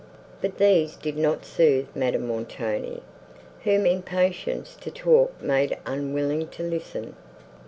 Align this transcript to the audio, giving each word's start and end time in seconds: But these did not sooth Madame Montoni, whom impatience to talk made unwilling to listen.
But 0.41 0.57
these 0.57 0.95
did 0.95 1.15
not 1.15 1.45
sooth 1.45 1.85
Madame 1.95 2.25
Montoni, 2.27 3.03
whom 3.63 3.85
impatience 3.85 4.75
to 4.77 4.89
talk 4.89 5.39
made 5.39 5.77
unwilling 5.85 6.47
to 6.57 6.63
listen. 6.63 7.15